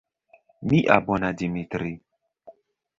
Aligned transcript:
Mia 0.71 0.97
bona 1.11 1.31
Dimitri! 1.43 1.93